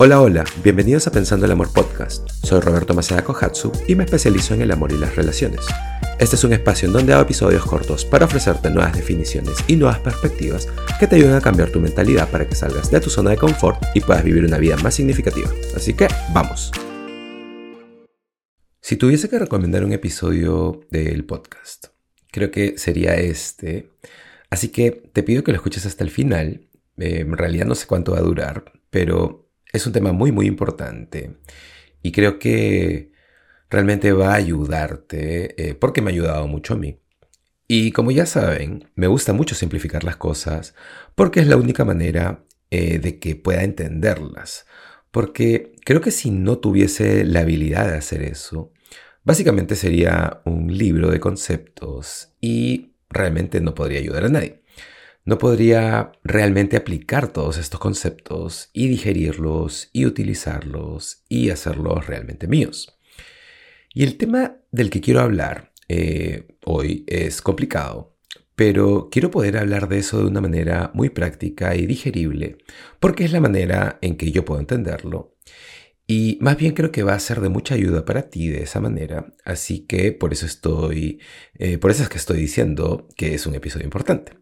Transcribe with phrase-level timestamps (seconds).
[0.00, 2.30] Hola, hola, bienvenidos a Pensando el Amor Podcast.
[2.30, 5.66] Soy Roberto Maceda Kohatsu y me especializo en el amor y las relaciones.
[6.20, 9.98] Este es un espacio en donde hago episodios cortos para ofrecerte nuevas definiciones y nuevas
[9.98, 10.68] perspectivas
[11.00, 13.82] que te ayuden a cambiar tu mentalidad para que salgas de tu zona de confort
[13.92, 15.50] y puedas vivir una vida más significativa.
[15.74, 16.70] Así que, vamos.
[18.80, 21.86] Si tuviese que recomendar un episodio del podcast,
[22.30, 23.90] creo que sería este.
[24.48, 26.68] Así que te pido que lo escuches hasta el final.
[26.98, 30.46] Eh, en realidad no sé cuánto va a durar, pero es un tema muy, muy
[30.46, 31.36] importante
[32.02, 33.12] y creo que
[33.70, 37.00] realmente va a ayudarte eh, porque me ha ayudado mucho a mí.
[37.66, 40.74] Y como ya saben, me gusta mucho simplificar las cosas
[41.14, 44.66] porque es la única manera eh, de que pueda entenderlas.
[45.10, 48.72] Porque creo que si no tuviese la habilidad de hacer eso,
[49.24, 54.62] básicamente sería un libro de conceptos y realmente no podría ayudar a nadie
[55.24, 62.98] no podría realmente aplicar todos estos conceptos y digerirlos y utilizarlos y hacerlos realmente míos.
[63.92, 68.16] Y el tema del que quiero hablar eh, hoy es complicado,
[68.54, 72.58] pero quiero poder hablar de eso de una manera muy práctica y digerible,
[73.00, 75.36] porque es la manera en que yo puedo entenderlo.
[76.06, 78.80] Y más bien creo que va a ser de mucha ayuda para ti de esa
[78.80, 81.20] manera, así que por eso estoy,
[81.58, 84.32] eh, por eso es que estoy diciendo que es un episodio importante.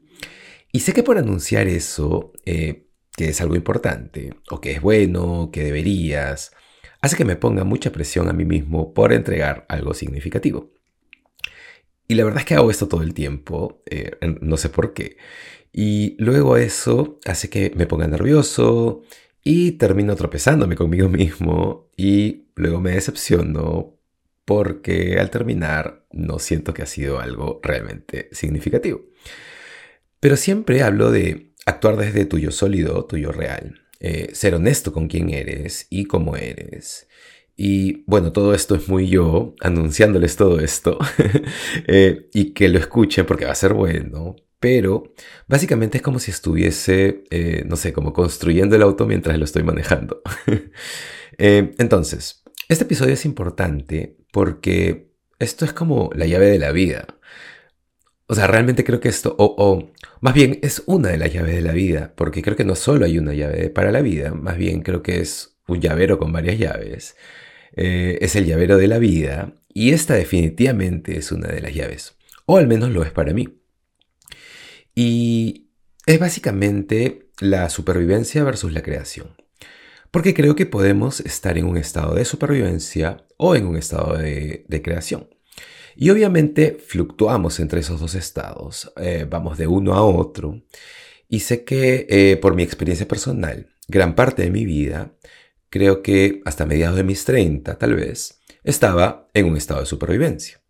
[0.76, 5.48] Y sé que por anunciar eso, eh, que es algo importante, o que es bueno,
[5.50, 6.52] que deberías,
[7.00, 10.74] hace que me ponga mucha presión a mí mismo por entregar algo significativo.
[12.06, 15.16] Y la verdad es que hago esto todo el tiempo, eh, no sé por qué.
[15.72, 19.02] Y luego eso hace que me ponga nervioso
[19.42, 23.94] y termino tropezándome conmigo mismo y luego me decepciono
[24.44, 29.00] porque al terminar no siento que ha sido algo realmente significativo.
[30.20, 35.30] Pero siempre hablo de actuar desde tuyo sólido, tuyo real, eh, ser honesto con quién
[35.30, 37.08] eres y cómo eres.
[37.56, 40.98] Y bueno, todo esto es muy yo, anunciándoles todo esto,
[41.86, 45.14] eh, y que lo escuchen porque va a ser bueno, pero
[45.48, 49.62] básicamente es como si estuviese, eh, no sé, como construyendo el auto mientras lo estoy
[49.62, 50.22] manejando.
[51.38, 57.06] entonces, este episodio es importante porque esto es como la llave de la vida.
[58.28, 61.62] O sea, realmente creo que esto, o, más bien es una de las llaves de
[61.62, 64.82] la vida, porque creo que no solo hay una llave para la vida, más bien
[64.82, 67.16] creo que es un llavero con varias llaves.
[67.76, 72.16] Eh, es el llavero de la vida y esta definitivamente es una de las llaves,
[72.46, 73.60] o al menos lo es para mí.
[74.94, 75.68] Y
[76.06, 79.36] es básicamente la supervivencia versus la creación.
[80.10, 84.82] Porque creo que podemos estar en un estado de supervivencia o en un estado de
[84.82, 85.28] creación.
[85.96, 90.62] Y obviamente fluctuamos entre esos dos estados, eh, vamos de uno a otro.
[91.28, 95.14] Y sé que eh, por mi experiencia personal, gran parte de mi vida,
[95.70, 100.60] creo que hasta mediados de mis 30 tal vez, estaba en un estado de supervivencia.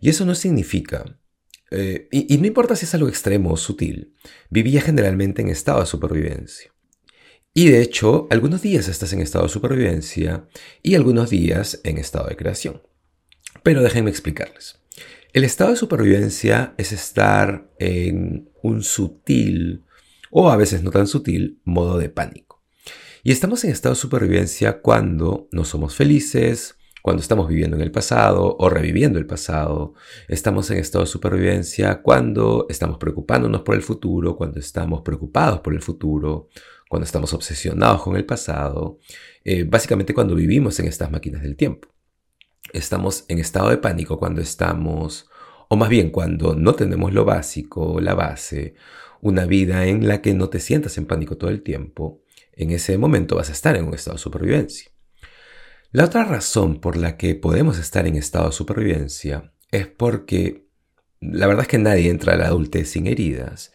[0.00, 1.18] Y eso no significa,
[1.70, 4.14] eh, y, y no importa si es algo extremo o sutil,
[4.50, 6.72] vivía generalmente en estado de supervivencia.
[7.54, 10.46] Y de hecho, algunos días estás en estado de supervivencia
[10.82, 12.82] y algunos días en estado de creación.
[13.62, 14.80] Pero déjenme explicarles.
[15.32, 19.84] El estado de supervivencia es estar en un sutil,
[20.30, 22.62] o a veces no tan sutil, modo de pánico.
[23.22, 27.90] Y estamos en estado de supervivencia cuando no somos felices, cuando estamos viviendo en el
[27.90, 29.94] pasado o reviviendo el pasado.
[30.26, 35.74] Estamos en estado de supervivencia cuando estamos preocupándonos por el futuro, cuando estamos preocupados por
[35.74, 36.48] el futuro,
[36.88, 38.98] cuando estamos obsesionados con el pasado.
[39.44, 41.95] Eh, básicamente cuando vivimos en estas máquinas del tiempo
[42.72, 45.28] estamos en estado de pánico cuando estamos,
[45.68, 48.74] o más bien cuando no tenemos lo básico, la base,
[49.20, 52.22] una vida en la que no te sientas en pánico todo el tiempo,
[52.52, 54.90] en ese momento vas a estar en un estado de supervivencia.
[55.92, 60.66] La otra razón por la que podemos estar en estado de supervivencia es porque
[61.20, 63.72] la verdad es que nadie entra a la adultez sin heridas.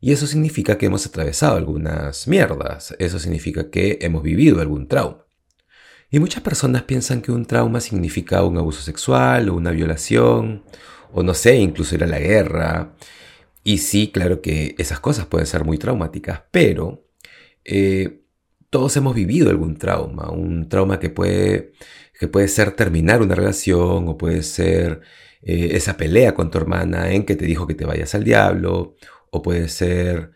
[0.00, 5.26] Y eso significa que hemos atravesado algunas mierdas, eso significa que hemos vivido algún trauma.
[6.10, 10.64] Y muchas personas piensan que un trauma significa un abuso sexual o una violación,
[11.12, 12.94] o no sé, incluso ir a la guerra.
[13.64, 17.04] Y sí, claro que esas cosas pueden ser muy traumáticas, pero
[17.64, 18.22] eh,
[18.70, 21.72] todos hemos vivido algún trauma, un trauma que puede,
[22.18, 25.02] que puede ser terminar una relación o puede ser
[25.42, 28.96] eh, esa pelea con tu hermana en que te dijo que te vayas al diablo,
[29.30, 30.32] o puede ser,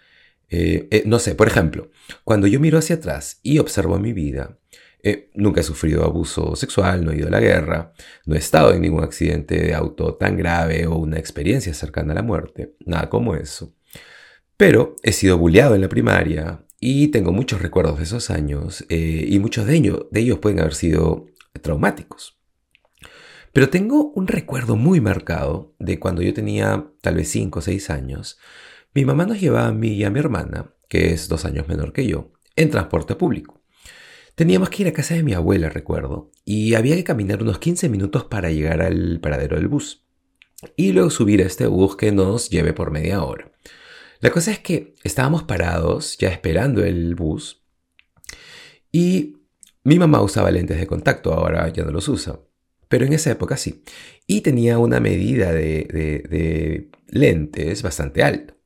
[0.50, 1.90] eh, no sé, por ejemplo,
[2.24, 4.58] cuando yo miro hacia atrás y observo mi vida,
[5.06, 7.92] eh, nunca he sufrido abuso sexual, no he ido a la guerra,
[8.24, 12.16] no he estado en ningún accidente de auto tan grave o una experiencia cercana a
[12.16, 13.74] la muerte, nada como eso.
[14.56, 19.26] Pero he sido bulleado en la primaria y tengo muchos recuerdos de esos años eh,
[19.28, 21.26] y muchos de ellos, de ellos pueden haber sido
[21.60, 22.38] traumáticos.
[23.52, 27.90] Pero tengo un recuerdo muy marcado de cuando yo tenía tal vez 5 o 6
[27.90, 28.38] años.
[28.94, 31.92] Mi mamá nos llevaba a mí y a mi hermana, que es dos años menor
[31.92, 33.63] que yo, en transporte público.
[34.34, 37.88] Teníamos que ir a casa de mi abuela, recuerdo, y había que caminar unos 15
[37.88, 40.04] minutos para llegar al paradero del bus.
[40.76, 43.52] Y luego subir a este bus que nos lleve por media hora.
[44.20, 47.62] La cosa es que estábamos parados ya esperando el bus
[48.90, 49.36] y
[49.84, 52.40] mi mamá usaba lentes de contacto, ahora ya no los usa,
[52.88, 53.84] pero en esa época sí.
[54.26, 55.86] Y tenía una medida de,
[56.28, 58.56] de lentes bastante alta.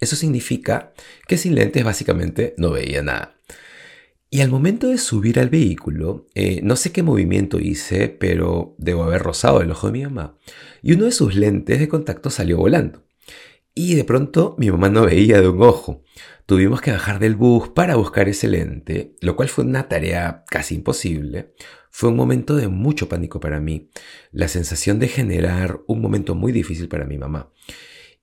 [0.00, 0.92] Eso significa
[1.26, 3.36] que sin lentes básicamente no veía nada.
[4.28, 9.04] Y al momento de subir al vehículo, eh, no sé qué movimiento hice, pero debo
[9.04, 10.36] haber rozado el ojo de mi mamá.
[10.82, 13.04] Y uno de sus lentes de contacto salió volando.
[13.72, 16.02] Y de pronto mi mamá no veía de un ojo.
[16.46, 20.76] Tuvimos que bajar del bus para buscar ese lente, lo cual fue una tarea casi
[20.76, 21.54] imposible.
[21.90, 23.90] Fue un momento de mucho pánico para mí,
[24.32, 27.52] la sensación de generar un momento muy difícil para mi mamá.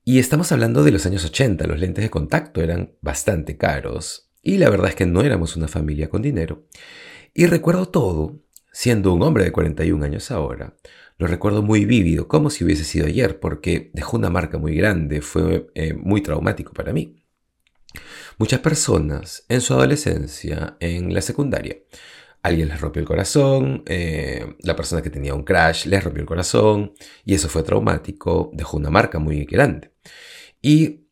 [0.04, 4.57] Y estamos hablando de los años 80, los lentes de contacto eran bastante caros, y
[4.57, 6.68] la verdad es que no éramos una familia con dinero.
[7.34, 8.42] Y recuerdo todo,
[8.72, 10.75] siendo un hombre de 41 años ahora,
[11.18, 15.22] lo recuerdo muy vívido, como si hubiese sido ayer, porque dejó una marca muy grande,
[15.22, 17.24] fue eh, muy traumático para mí.
[18.38, 21.78] Muchas personas en su adolescencia, en la secundaria,
[22.42, 26.28] alguien les rompió el corazón, eh, la persona que tenía un crash les rompió el
[26.28, 26.94] corazón,
[27.24, 29.94] y eso fue traumático, dejó una marca muy grande.
[30.62, 31.03] Y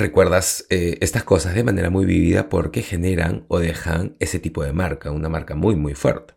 [0.00, 4.72] recuerdas eh, estas cosas de manera muy vívida porque generan o dejan ese tipo de
[4.72, 6.34] marca, una marca muy muy fuerte.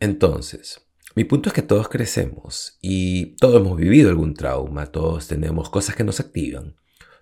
[0.00, 0.84] Entonces,
[1.14, 5.94] mi punto es que todos crecemos y todos hemos vivido algún trauma, todos tenemos cosas
[5.94, 6.74] que nos activan,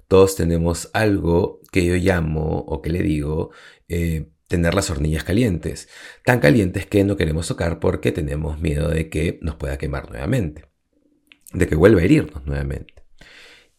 [0.08, 3.50] todos tenemos algo que yo llamo o que le digo
[3.88, 5.88] eh, tener las hornillas calientes,
[6.24, 10.66] tan calientes que no queremos tocar porque tenemos miedo de que nos pueda quemar nuevamente,
[11.52, 12.94] de que vuelva a herirnos nuevamente.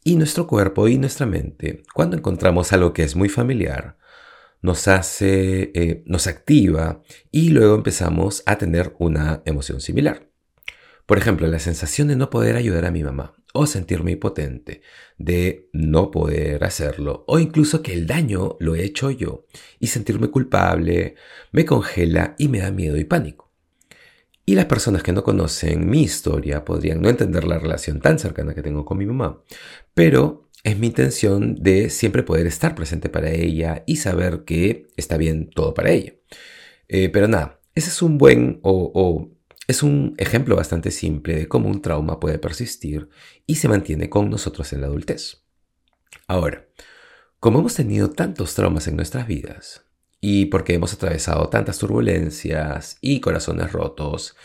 [0.03, 3.97] Y nuestro cuerpo y nuestra mente, cuando encontramos algo que es muy familiar,
[4.61, 7.01] nos hace, eh, nos activa
[7.31, 10.29] y luego empezamos a tener una emoción similar.
[11.05, 14.81] Por ejemplo, la sensación de no poder ayudar a mi mamá o sentirme impotente,
[15.17, 19.45] de no poder hacerlo o incluso que el daño lo he hecho yo
[19.79, 21.15] y sentirme culpable
[21.51, 23.52] me congela y me da miedo y pánico.
[24.45, 28.53] Y las personas que no conocen mi historia podrían no entender la relación tan cercana
[28.53, 29.41] que tengo con mi mamá,
[29.93, 35.17] pero es mi intención de siempre poder estar presente para ella y saber que está
[35.17, 36.13] bien todo para ella.
[36.87, 39.31] Eh, pero nada, ese es un buen o, o
[39.67, 43.09] es un ejemplo bastante simple de cómo un trauma puede persistir
[43.45, 45.43] y se mantiene con nosotros en la adultez.
[46.27, 46.67] Ahora,
[47.39, 49.85] como hemos tenido tantos traumas en nuestras vidas,
[50.25, 54.37] y porque hemos atravesado tantas turbulencias y corazones rotos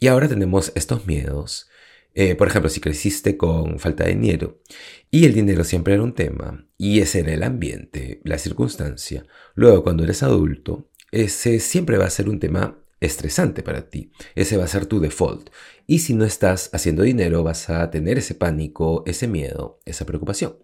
[0.00, 1.68] y ahora tenemos estos miedos.
[2.14, 4.60] Eh, por ejemplo, si creciste con falta de dinero
[5.08, 9.24] y el dinero siempre era un tema y ese era el ambiente, la circunstancia,
[9.54, 14.10] luego cuando eres adulto, ese siempre va a ser un tema estresante para ti.
[14.34, 15.50] Ese va a ser tu default.
[15.86, 20.56] Y si no estás haciendo dinero, vas a tener ese pánico, ese miedo, esa preocupación.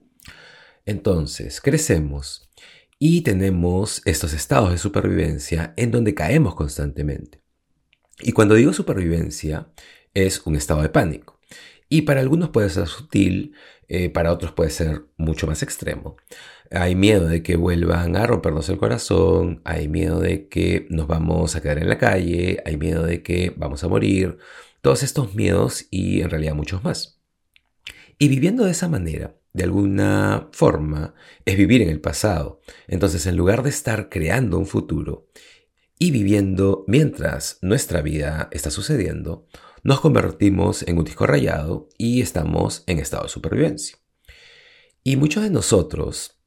[0.87, 2.51] Entonces, crecemos
[2.99, 7.43] y tenemos estos estados de supervivencia en donde caemos constantemente.
[8.21, 9.69] Y cuando digo supervivencia,
[10.15, 11.39] es un estado de pánico.
[11.89, 13.55] Y para algunos puede ser sutil,
[13.89, 16.17] eh, para otros puede ser mucho más extremo.
[16.71, 21.55] Hay miedo de que vuelvan a rompernos el corazón, hay miedo de que nos vamos
[21.55, 24.39] a quedar en la calle, hay miedo de que vamos a morir,
[24.81, 27.21] todos estos miedos y en realidad muchos más.
[28.19, 31.15] Y viviendo de esa manera, de alguna forma,
[31.47, 32.61] es vivir en el pasado.
[32.89, 35.31] Entonces, en lugar de estar creando un futuro
[35.99, 39.49] y viviendo mientras nuestra vida está sucediendo,
[39.83, 43.97] nos convertimos en un disco rayado y estamos en estado de supervivencia.
[45.03, 46.39] Y muchos de nosotros,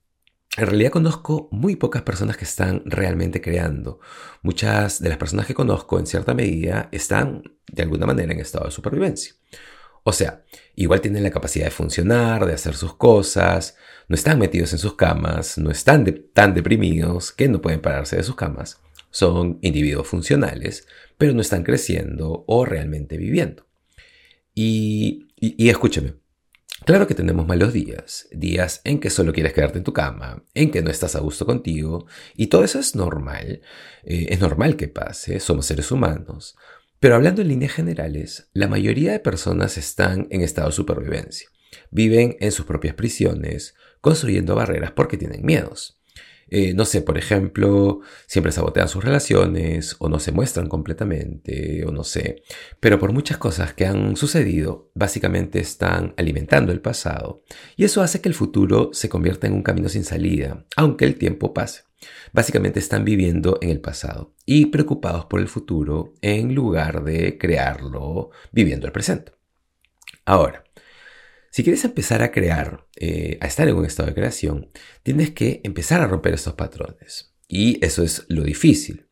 [0.55, 4.01] en realidad conozco muy pocas personas que están realmente creando.
[4.43, 8.65] Muchas de las personas que conozco, en cierta medida, están de alguna manera en estado
[8.65, 9.33] de supervivencia.
[10.03, 10.43] O sea,
[10.75, 13.75] igual tienen la capacidad de funcionar, de hacer sus cosas,
[14.07, 18.23] no están metidos en sus camas, no están tan deprimidos que no pueden pararse de
[18.23, 18.81] sus camas.
[19.11, 20.87] Son individuos funcionales,
[21.17, 23.67] pero no están creciendo o realmente viviendo.
[24.53, 26.15] Y, y, escúcheme,
[26.85, 30.71] claro que tenemos malos días, días en que solo quieres quedarte en tu cama, en
[30.71, 33.61] que no estás a gusto contigo, y todo eso es normal,
[34.03, 36.57] eh, es normal que pase, somos seres humanos,
[36.99, 41.49] pero hablando en líneas generales, la mayoría de personas están en estado de supervivencia.
[41.91, 45.99] Viven en sus propias prisiones, construyendo barreras porque tienen miedos.
[46.51, 51.91] Eh, no sé, por ejemplo, siempre sabotean sus relaciones o no se muestran completamente o
[51.91, 52.43] no sé.
[52.79, 57.43] Pero por muchas cosas que han sucedido, básicamente están alimentando el pasado
[57.75, 61.15] y eso hace que el futuro se convierta en un camino sin salida, aunque el
[61.15, 61.83] tiempo pase.
[62.31, 68.31] Básicamente están viviendo en el pasado y preocupados por el futuro en lugar de crearlo
[68.51, 69.33] viviendo el presente.
[70.25, 70.63] Ahora,
[71.51, 74.69] si quieres empezar a crear, eh, a estar en un estado de creación,
[75.03, 77.33] tienes que empezar a romper estos patrones.
[77.47, 79.07] Y eso es lo difícil.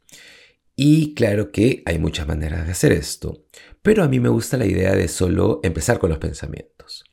[0.76, 3.46] Y claro que hay muchas maneras de hacer esto,
[3.82, 7.04] pero a mí me gusta la idea de solo empezar con los pensamientos.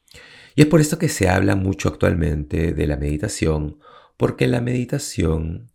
[0.55, 3.79] Y es por esto que se habla mucho actualmente de la meditación,
[4.17, 5.71] porque la meditación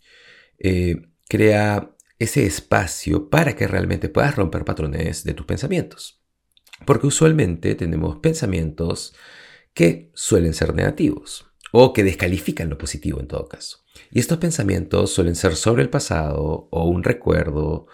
[0.58, 6.22] eh, crea ese espacio para que realmente puedas romper patrones de tus pensamientos.
[6.86, 9.14] Porque usualmente tenemos pensamientos
[9.74, 13.80] que suelen ser negativos o que descalifican lo positivo en todo caso.
[14.12, 17.88] Y estos pensamientos suelen ser sobre el pasado o un recuerdo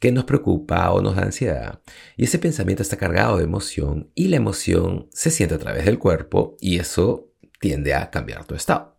[0.00, 1.80] que nos preocupa o nos da ansiedad.
[2.16, 5.98] Y ese pensamiento está cargado de emoción y la emoción se siente a través del
[5.98, 8.91] cuerpo y eso tiende a cambiar tu estado.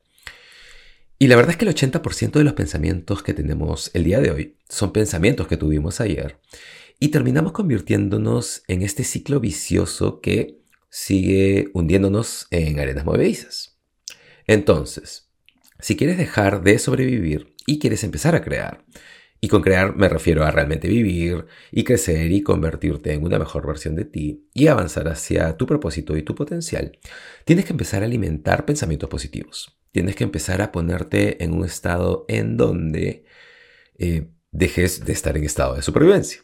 [1.23, 4.29] Y la verdad es que el 80% de los pensamientos que tenemos el día de
[4.29, 6.37] hoy son pensamientos que tuvimos ayer
[6.99, 13.79] y terminamos convirtiéndonos en este ciclo vicioso que sigue hundiéndonos en arenas movedizas.
[14.47, 15.29] Entonces,
[15.79, 18.83] si quieres dejar de sobrevivir y quieres empezar a crear,
[19.43, 23.67] y con crear me refiero a realmente vivir y crecer y convertirte en una mejor
[23.67, 26.97] versión de ti y avanzar hacia tu propósito y tu potencial,
[27.43, 29.77] tienes que empezar a alimentar pensamientos positivos.
[29.91, 33.25] Tienes que empezar a ponerte en un estado en donde
[33.97, 36.41] eh, dejes de estar en estado de supervivencia.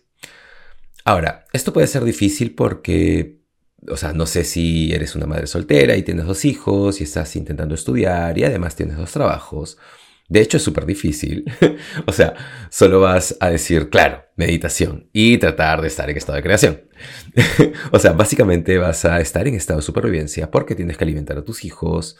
[1.05, 3.39] Ahora, esto puede ser difícil porque
[3.87, 7.33] o sea, no sé si eres una madre soltera y tienes dos hijos y estás
[7.37, 9.77] intentando estudiar y además tienes dos trabajos.
[10.29, 11.43] De hecho, es súper difícil.
[12.05, 12.35] o sea,
[12.69, 16.81] solo vas a decir, claro, meditación y tratar de estar en estado de creación.
[17.91, 21.43] o sea, básicamente vas a estar en estado de supervivencia porque tienes que alimentar a
[21.43, 22.17] tus hijos.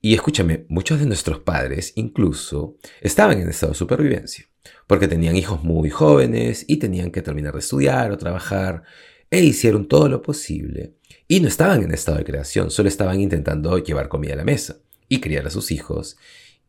[0.00, 4.46] Y escúchame, muchos de nuestros padres incluso estaban en estado de supervivencia
[4.86, 8.82] porque tenían hijos muy jóvenes y tenían que terminar de estudiar o trabajar
[9.30, 10.94] e hicieron todo lo posible.
[11.28, 14.76] Y no estaban en estado de creación, solo estaban intentando llevar comida a la mesa
[15.08, 16.16] y criar a sus hijos.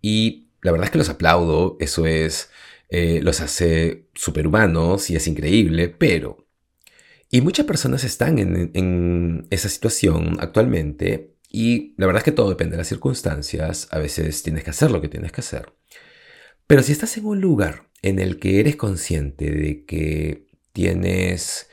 [0.02, 2.50] Y la verdad es que los aplaudo, eso es,
[2.90, 6.48] eh, los hace superhumanos y es increíble, pero...
[7.30, 12.50] Y muchas personas están en, en esa situación actualmente y la verdad es que todo
[12.50, 15.74] depende de las circunstancias, a veces tienes que hacer lo que tienes que hacer.
[16.68, 21.68] Pero si estás en un lugar en el que eres consciente de que tienes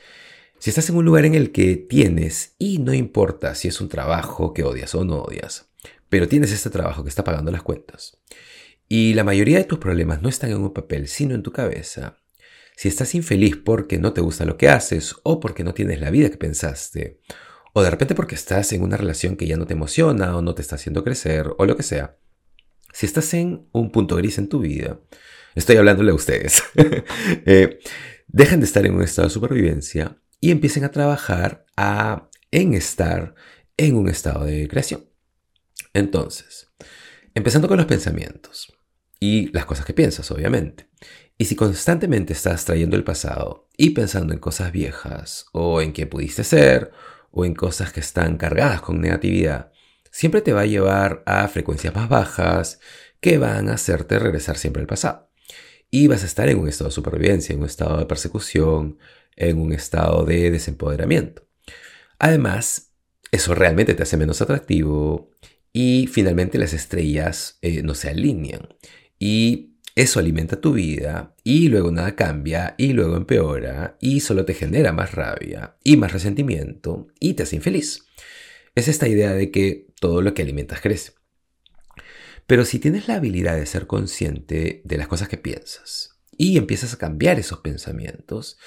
[0.61, 3.89] si estás en un lugar en el que tienes, y no importa si es un
[3.89, 5.71] trabajo que odias o no odias,
[6.07, 8.19] pero tienes este trabajo que está pagando las cuentas,
[8.93, 12.17] y la mayoría de tus problemas no están en un papel, sino en tu cabeza,
[12.75, 16.09] si estás infeliz porque no te gusta lo que haces, o porque no tienes la
[16.09, 17.21] vida que pensaste,
[17.71, 20.55] o de repente porque estás en una relación que ya no te emociona o no
[20.55, 22.17] te está haciendo crecer, o lo que sea,
[22.91, 24.99] si estás en un punto gris en tu vida,
[25.55, 26.61] estoy hablándole a ustedes,
[27.45, 27.79] eh,
[28.27, 33.35] dejen de estar en un estado de supervivencia y empiecen a trabajar a, en estar
[33.77, 35.05] en un estado de creación.
[35.93, 36.67] Entonces,
[37.33, 38.80] empezando con los pensamientos
[39.21, 40.87] y las cosas que piensas, obviamente.
[41.37, 46.07] Y si constantemente estás trayendo el pasado y pensando en cosas viejas o en qué
[46.07, 46.91] pudiste ser
[47.29, 49.71] o en cosas que están cargadas con negatividad,
[50.11, 52.79] siempre te va a llevar a frecuencias más bajas
[53.19, 55.29] que van a hacerte regresar siempre al pasado.
[55.91, 58.97] Y vas a estar en un estado de supervivencia, en un estado de persecución,
[59.35, 61.47] en un estado de desempoderamiento.
[62.17, 62.93] Además,
[63.31, 65.29] eso realmente te hace menos atractivo
[65.71, 68.69] y finalmente las estrellas eh, no se alinean.
[69.23, 74.55] Y eso alimenta tu vida y luego nada cambia y luego empeora y solo te
[74.55, 78.07] genera más rabia y más resentimiento y te hace infeliz.
[78.73, 81.11] Es esta idea de que todo lo que alimentas crece.
[82.47, 86.95] Pero si tienes la habilidad de ser consciente de las cosas que piensas y empiezas
[86.95, 88.57] a cambiar esos pensamientos,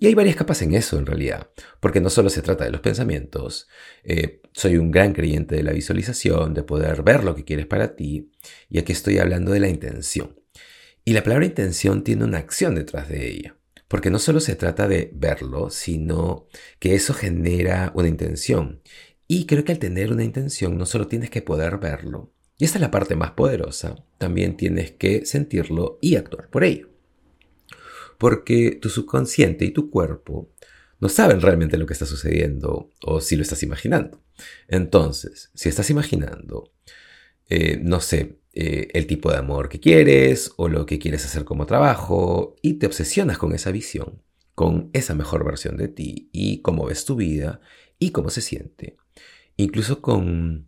[0.00, 1.50] y hay varias capas en eso en realidad,
[1.80, 3.68] porque no solo se trata de los pensamientos,
[4.04, 7.96] eh, soy un gran creyente de la visualización, de poder ver lo que quieres para
[7.96, 8.30] ti,
[8.68, 10.38] y aquí estoy hablando de la intención.
[11.04, 13.56] Y la palabra intención tiene una acción detrás de ella,
[13.88, 16.46] porque no solo se trata de verlo, sino
[16.78, 18.82] que eso genera una intención.
[19.26, 22.78] Y creo que al tener una intención no solo tienes que poder verlo, y esta
[22.78, 26.97] es la parte más poderosa, también tienes que sentirlo y actuar por ello
[28.18, 30.52] porque tu subconsciente y tu cuerpo
[31.00, 34.20] no saben realmente lo que está sucediendo o si lo estás imaginando.
[34.66, 36.72] Entonces, si estás imaginando,
[37.48, 41.44] eh, no sé, eh, el tipo de amor que quieres o lo que quieres hacer
[41.44, 44.22] como trabajo y te obsesionas con esa visión,
[44.54, 47.60] con esa mejor versión de ti y cómo ves tu vida
[47.98, 48.96] y cómo se siente.
[49.56, 50.66] Incluso con,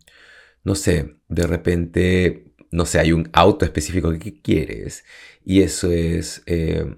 [0.63, 5.03] no sé, de repente, no sé, hay un auto específico que quieres
[5.43, 6.95] y eso es, eh,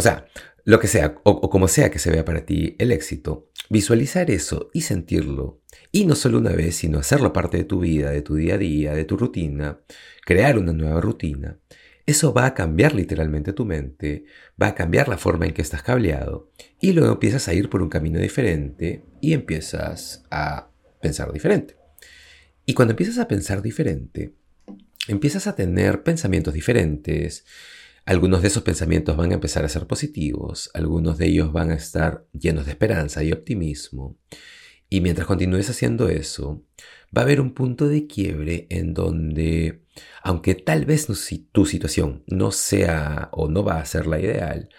[0.00, 0.24] o sea,
[0.64, 4.70] lo que sea, o, como sea que se vea para ti el éxito, visualizar eso
[4.72, 5.60] y sentirlo,
[5.92, 8.58] y no solo una vez, sino hacerlo parte de tu vida, de tu día a
[8.58, 9.80] día, de tu rutina,
[10.24, 11.58] crear una nueva rutina,
[12.06, 14.24] eso va a cambiar literalmente tu mente,
[14.60, 17.82] va a cambiar la forma en que estás cableado, y luego empiezas a ir por
[17.82, 20.70] un camino diferente y empiezas a
[21.02, 21.76] pensar diferente.
[22.64, 24.32] Y cuando empiezas a pensar diferente,
[25.08, 27.44] empiezas a tener pensamientos diferentes,
[28.10, 31.74] algunos de esos pensamientos van a empezar a ser positivos, algunos de ellos van a
[31.74, 34.18] estar llenos de esperanza y optimismo.
[34.88, 36.64] Y mientras continúes haciendo eso,
[37.16, 39.84] va a haber un punto de quiebre en donde,
[40.24, 41.06] aunque tal vez
[41.52, 44.70] tu situación no sea o no va a ser la ideal,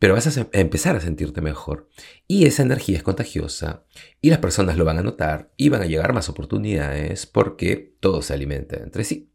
[0.00, 1.88] pero vas a empezar a sentirte mejor.
[2.26, 3.84] Y esa energía es contagiosa
[4.20, 8.20] y las personas lo van a notar y van a llegar más oportunidades porque todo
[8.20, 9.30] se alimenta entre sí.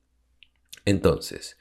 [0.84, 1.58] Entonces,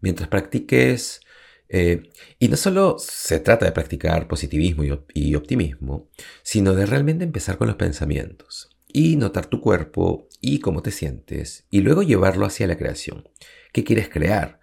[0.00, 1.20] mientras practiques,
[1.68, 6.08] eh, y no solo se trata de practicar positivismo y, optimismo,
[6.42, 11.66] sino de realmente empezar con los pensamientos y notar tu cuerpo y cómo te sientes
[11.70, 13.28] y luego llevarlo hacia la creación.
[13.72, 14.60] ¿Qué quieres crear?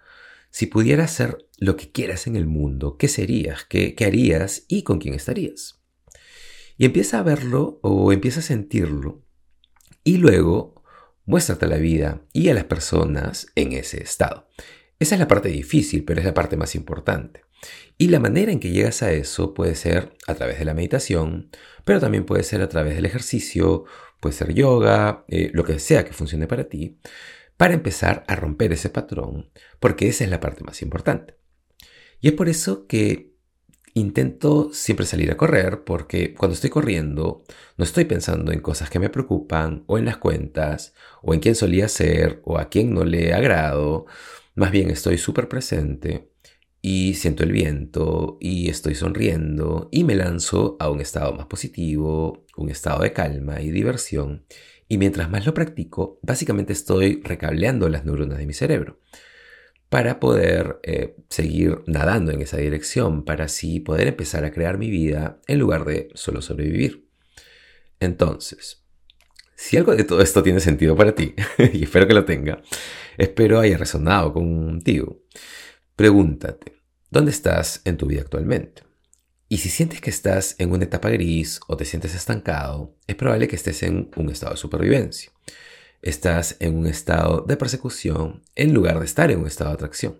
[0.50, 3.64] Si pudieras ser lo que quieras en el mundo, ¿qué serías?
[3.64, 4.64] ¿Qué, qué harías?
[4.68, 5.80] ¿Y con quién estarías?
[6.76, 9.22] Y empieza a verlo o empieza a sentirlo
[10.02, 10.82] y luego
[11.24, 14.48] muéstrate a la vida y a las personas en ese estado.
[14.98, 17.42] Esa es la parte difícil, pero es la parte más importante.
[17.98, 21.50] Y la manera en que llegas a eso puede ser a través de la meditación,
[21.84, 23.84] pero también puede ser a través del ejercicio,
[24.20, 26.98] puede ser yoga, eh, lo que sea que funcione para ti,
[27.56, 29.50] para empezar a romper ese patrón,
[29.80, 31.36] porque esa es la parte más importante.
[32.20, 33.34] Y es por eso que
[33.94, 37.44] intento siempre salir a correr, porque cuando estoy corriendo
[37.78, 41.54] no estoy pensando en cosas que me preocupan, o en las cuentas, o en quién
[41.54, 44.06] solía ser, o a quién no le agrado,
[44.56, 46.32] más bien estoy súper presente
[46.80, 52.46] y siento el viento y estoy sonriendo y me lanzo a un estado más positivo,
[52.56, 54.46] un estado de calma y diversión.
[54.88, 59.00] Y mientras más lo practico, básicamente estoy recableando las neuronas de mi cerebro
[59.90, 64.90] para poder eh, seguir nadando en esa dirección, para así poder empezar a crear mi
[64.90, 67.08] vida en lugar de solo sobrevivir.
[68.00, 68.85] Entonces,
[69.56, 71.34] si algo de todo esto tiene sentido para ti,
[71.72, 72.62] y espero que lo tenga,
[73.16, 75.22] espero haya resonado contigo,
[75.96, 78.82] pregúntate, ¿dónde estás en tu vida actualmente?
[79.48, 83.46] Y si sientes que estás en una etapa gris o te sientes estancado, es probable
[83.46, 85.30] que estés en un estado de supervivencia.
[86.02, 90.18] Estás en un estado de persecución en lugar de estar en un estado de atracción.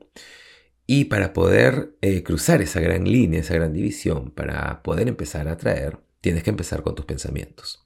[0.86, 5.52] Y para poder eh, cruzar esa gran línea, esa gran división, para poder empezar a
[5.52, 7.85] atraer, tienes que empezar con tus pensamientos.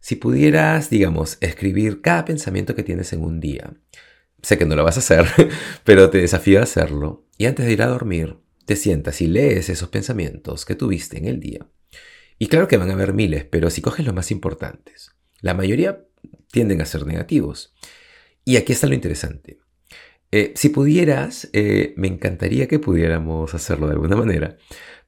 [0.00, 3.74] Si pudieras, digamos, escribir cada pensamiento que tienes en un día,
[4.42, 5.26] sé que no lo vas a hacer,
[5.84, 9.68] pero te desafío a hacerlo, y antes de ir a dormir, te sientas y lees
[9.68, 11.66] esos pensamientos que tuviste en el día.
[12.38, 16.04] Y claro que van a haber miles, pero si coges los más importantes, la mayoría
[16.52, 17.74] tienden a ser negativos.
[18.44, 19.58] Y aquí está lo interesante.
[20.30, 24.58] Eh, si pudieras, eh, me encantaría que pudiéramos hacerlo de alguna manera,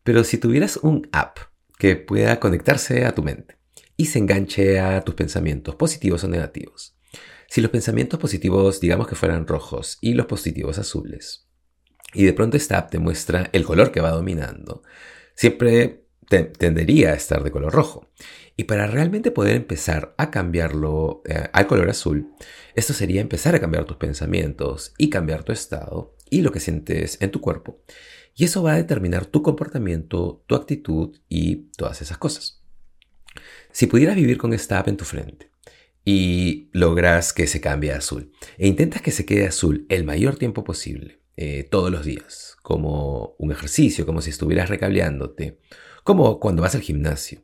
[0.02, 1.38] pero si tuvieras un app
[1.78, 3.59] que pueda conectarse a tu mente,
[4.00, 6.96] y se enganche a tus pensamientos, positivos o negativos.
[7.50, 11.50] Si los pensamientos positivos, digamos que fueran rojos y los positivos azules,
[12.14, 14.82] y de pronto esta app te muestra el color que va dominando,
[15.34, 18.10] siempre tendería a estar de color rojo.
[18.56, 22.32] Y para realmente poder empezar a cambiarlo eh, al color azul,
[22.74, 27.20] esto sería empezar a cambiar tus pensamientos y cambiar tu estado y lo que sientes
[27.20, 27.82] en tu cuerpo.
[28.34, 32.59] Y eso va a determinar tu comportamiento, tu actitud y todas esas cosas.
[33.72, 35.50] Si pudieras vivir con esta app en tu frente
[36.04, 40.36] y logras que se cambie a azul e intentas que se quede azul el mayor
[40.36, 45.58] tiempo posible, eh, todos los días, como un ejercicio, como si estuvieras recableándote,
[46.04, 47.42] como cuando vas al gimnasio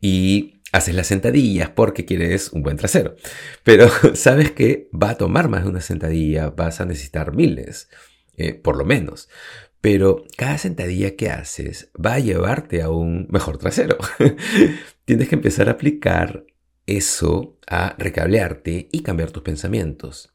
[0.00, 3.16] y haces las sentadillas porque quieres un buen trasero,
[3.62, 7.88] pero sabes que va a tomar más de una sentadilla, vas a necesitar miles,
[8.36, 9.28] eh, por lo menos
[9.84, 13.98] pero cada sentadilla que haces va a llevarte a un mejor trasero.
[15.04, 16.46] Tienes que empezar a aplicar
[16.86, 20.32] eso a recablearte y cambiar tus pensamientos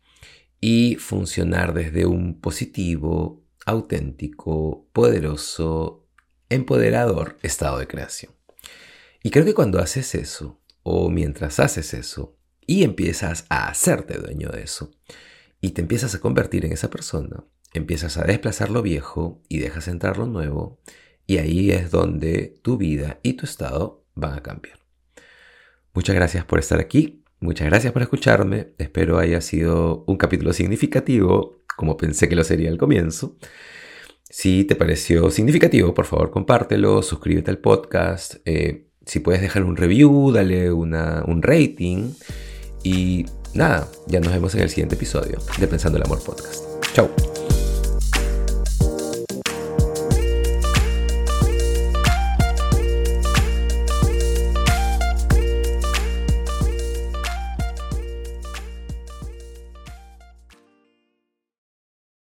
[0.61, 6.05] y funcionar desde un positivo, auténtico, poderoso,
[6.49, 8.33] empoderador estado de creación.
[9.23, 14.49] Y creo que cuando haces eso, o mientras haces eso, y empiezas a hacerte dueño
[14.49, 14.91] de eso,
[15.59, 19.87] y te empiezas a convertir en esa persona, empiezas a desplazar lo viejo y dejas
[19.87, 20.79] entrar lo nuevo,
[21.25, 24.79] y ahí es donde tu vida y tu estado van a cambiar.
[25.93, 31.59] Muchas gracias por estar aquí, muchas gracias por escucharme, espero haya sido un capítulo significativo,
[31.75, 33.37] como pensé que lo sería al comienzo.
[34.29, 39.75] Si te pareció significativo, por favor compártelo, suscríbete al podcast, eh, si puedes dejar un
[39.75, 42.11] review, dale un rating
[42.83, 46.63] y nada, ya nos vemos en el siguiente episodio de Pensando el Amor Podcast.
[46.93, 47.28] Chao.